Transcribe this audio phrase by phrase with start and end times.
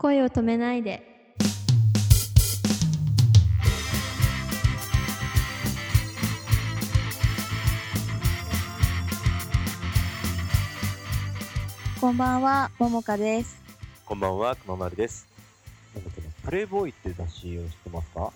[0.00, 1.02] 声を止めないで
[12.00, 13.60] こんばんは、ももかです。
[14.06, 15.28] こんばんは、くままるです。
[15.94, 18.32] なんだっけなプレイボーイって雑誌を知ってますか？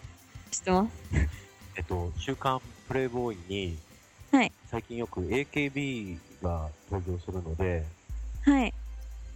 [0.50, 0.90] 知ってます
[1.76, 3.78] えっと、週刊プレイボーイに、
[4.30, 7.86] はい最近よく AKB が登場するので、
[8.42, 8.74] はい。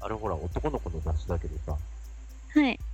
[0.01, 1.81] あれほら、男の子の雑誌だけどさ、はい。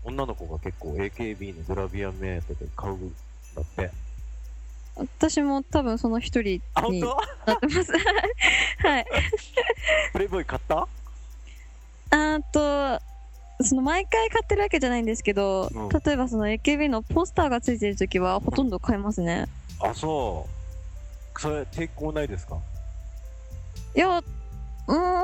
[0.04, 3.14] 女の子が結構 AKB のグラビア目当てで買うん
[3.54, 3.90] だって。
[4.96, 7.16] 私も多分その一人に当？
[7.46, 7.92] なってます。
[8.78, 9.06] はい。
[10.12, 10.86] プレイボーイ買った？
[12.10, 13.00] あと、
[13.64, 19.46] その毎回買ってるわけじゃないんですけど、うん例えばその AKB のポスターがついてるときはほとんど買いますね。
[19.80, 20.46] あ、そ
[21.36, 21.40] う。
[21.40, 22.56] それ、抵抗ないですか？
[23.96, 25.23] いや、うーん、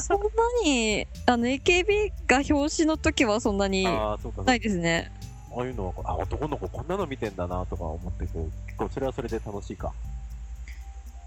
[0.00, 0.26] そんな
[0.64, 3.84] に、あの AKB が表紙の時はそんなに。
[3.84, 5.10] ないですね。
[5.56, 9.92] ああいうのは、あ、男の子こんなの見てんだなとか思って、こう、結構それはそれで楽しいか。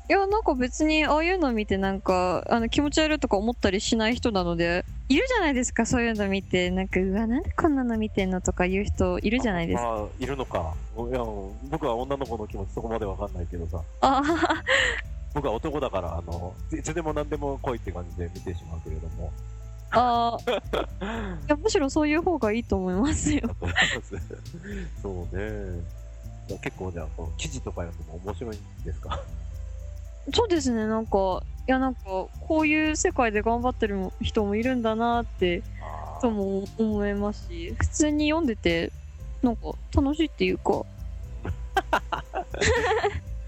[0.09, 9.87] いや、なんか別にああいうの見てなんか、あの気持ち悪いとか思ったりしない人なので、いるじゃないですか、そういうの見て、なんか、うわ、なんでこんなの見てんのとか言う人いるじゃないですか。
[9.87, 10.73] ああ、いるのか。
[10.95, 11.19] いや、
[11.69, 13.83] 僕は女の子の気持ちそこまでわかんないけどさ。
[14.01, 14.63] ああ、
[15.33, 19.31] 僕は男だから、あの、いつでも何でも来いって感じで見てしまうけれども。
[19.91, 20.51] ああ、
[21.45, 23.41] いや、むしろそういう方がいいと思いますよ。
[25.01, 25.81] そうね。
[26.63, 29.19] 結構じゃあ、この記事とか読んでも面白いんですか？
[30.33, 32.01] そうですね、なんか、いや、なんか、
[32.47, 35.63] こういう世界で頑張ってる人もいるんだなって、
[36.17, 38.91] あとも思いますし、普通に読んでて、
[39.41, 40.83] なんか楽しいっていうか、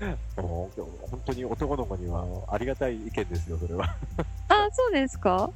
[0.77, 3.86] もう本当に男の子にはありがたい意見ですよ、それは。
[3.86, 5.50] あ、そうですか？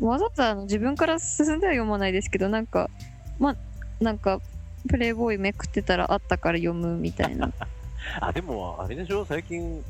[0.00, 2.90] わざわざあの自分から進んでは読まないですけど、なんか、
[3.38, 3.54] ま、
[4.00, 4.40] なんか、
[4.88, 7.50] プレイボーイめくってたらあったから読むみたいな。
[8.20, 9.24] あ、でも、あれでしょ？
[9.24, 9.82] 最近、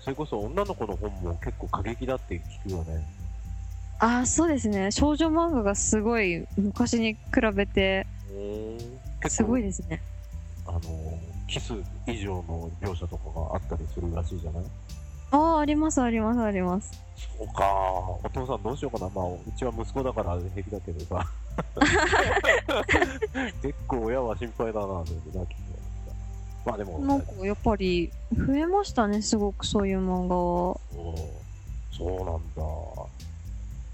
[0.00, 3.04] それこそ女の子の本も結構過激だって聞くよね。
[4.00, 4.90] あ、そうですね。
[4.92, 7.18] 少女漫画がすごい昔に比
[7.54, 8.06] べて、
[9.20, 10.00] 結すごい構、ですね。
[10.66, 11.17] あの、
[11.48, 11.74] キス
[12.06, 14.62] 以上の描写とかがあったりするらしいじゃない？
[15.30, 16.92] ああ、あります、あります、あります。
[17.38, 17.64] そうか。
[18.22, 19.10] お父さんどうしようかな。
[19.14, 21.26] まあ、うちは息子だから平気だけどさ。
[23.62, 25.62] 結構親は心配だな、と思ってな、きっと。
[26.64, 30.78] まあでも、なんかやっぱり増えましたね、すごくそういう漫画は。
[30.92, 31.16] そう
[31.96, 32.62] そうなんだ。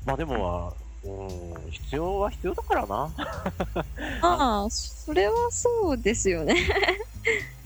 [0.06, 0.72] まあでも、
[1.04, 1.24] う
[1.68, 3.10] ん、必要は必要だからな。
[4.22, 6.54] ああ、それはそうですよね。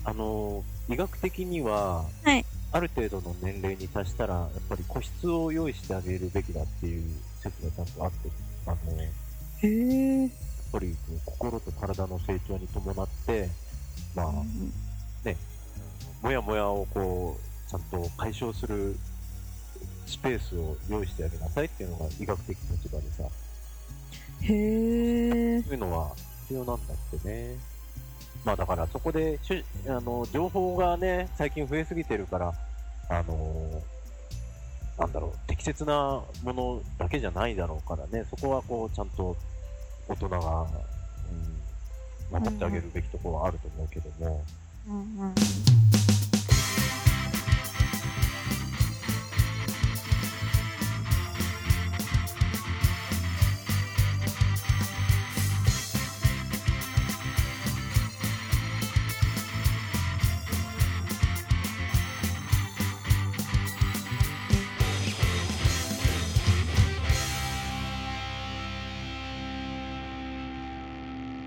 [0.04, 7.02] あの、医学的には、はいある程度の年齢に達したら、やっぱり個室を用意してあげるべきだっていう
[7.40, 8.30] 説がちゃんとあって、
[8.66, 10.30] あの、やっ。
[10.70, 13.48] ぱりこう心と体の成長に伴って、
[14.14, 14.26] まあ、
[16.22, 18.96] もやもやをこう、ちゃんと解消する
[20.06, 23.24] スペースを用意してあげなさいっていうのが医学的立場でさ、
[24.42, 24.54] へ
[25.56, 25.62] え。
[25.62, 27.56] そういうのは必要なんだってね。
[28.44, 32.54] まあだからそこでしゅ、あの、情報がね、最近増えすぎてるから、
[33.10, 33.82] あの
[34.98, 39.36] なんだろう、適切なものだけじゃないだろうからね、そこはこう、ちゃんと
[40.08, 40.66] 大人が、
[42.32, 44.44] うん、守ってあげるべきところはあると思うけども、
[44.88, 45.34] うんうん。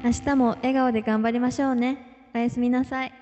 [0.03, 1.97] 明日も笑顔で頑張りましょうね。
[2.33, 3.20] おやすみなさい。